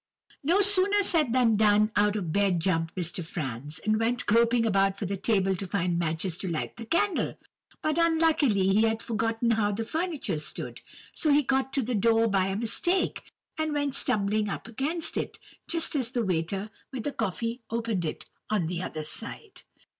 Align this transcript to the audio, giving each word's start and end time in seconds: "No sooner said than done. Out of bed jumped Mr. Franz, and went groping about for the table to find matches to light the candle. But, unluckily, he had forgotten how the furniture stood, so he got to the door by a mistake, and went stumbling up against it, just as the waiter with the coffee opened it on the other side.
"No 0.43 0.61
sooner 0.61 1.03
said 1.03 1.31
than 1.31 1.57
done. 1.57 1.91
Out 1.95 2.15
of 2.15 2.33
bed 2.33 2.59
jumped 2.59 2.95
Mr. 2.95 3.23
Franz, 3.23 3.77
and 3.85 3.99
went 3.99 4.25
groping 4.25 4.65
about 4.65 4.97
for 4.97 5.05
the 5.05 5.15
table 5.15 5.55
to 5.55 5.67
find 5.67 5.99
matches 5.99 6.39
to 6.39 6.47
light 6.47 6.77
the 6.77 6.87
candle. 6.87 7.37
But, 7.83 7.99
unluckily, 7.99 8.67
he 8.69 8.81
had 8.85 9.03
forgotten 9.03 9.51
how 9.51 9.73
the 9.73 9.85
furniture 9.85 10.39
stood, 10.39 10.81
so 11.13 11.29
he 11.31 11.43
got 11.43 11.71
to 11.73 11.83
the 11.83 11.93
door 11.93 12.27
by 12.27 12.47
a 12.47 12.55
mistake, 12.55 13.31
and 13.59 13.73
went 13.75 13.93
stumbling 13.93 14.49
up 14.49 14.67
against 14.67 15.17
it, 15.17 15.37
just 15.67 15.95
as 15.95 16.09
the 16.09 16.25
waiter 16.25 16.71
with 16.91 17.03
the 17.03 17.11
coffee 17.11 17.61
opened 17.69 18.03
it 18.03 18.25
on 18.49 18.65
the 18.65 18.81
other 18.81 19.03
side. 19.03 19.61